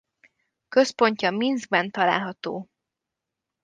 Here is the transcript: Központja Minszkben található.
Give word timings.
Központja 0.67 1.31
Minszkben 1.31 1.91
található. 1.91 2.69